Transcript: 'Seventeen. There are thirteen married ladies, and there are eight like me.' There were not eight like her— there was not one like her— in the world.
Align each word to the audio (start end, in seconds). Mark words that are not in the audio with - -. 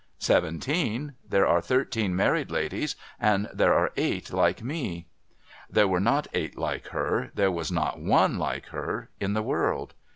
'Seventeen. 0.17 1.13
There 1.29 1.45
are 1.45 1.61
thirteen 1.61 2.15
married 2.15 2.49
ladies, 2.49 2.95
and 3.19 3.47
there 3.53 3.75
are 3.75 3.91
eight 3.95 4.33
like 4.33 4.63
me.' 4.63 5.05
There 5.69 5.87
were 5.87 5.99
not 5.99 6.25
eight 6.33 6.57
like 6.57 6.87
her— 6.87 7.29
there 7.35 7.51
was 7.51 7.71
not 7.71 7.99
one 7.99 8.39
like 8.39 8.65
her— 8.69 9.11
in 9.21 9.33
the 9.33 9.43
world. 9.43 9.93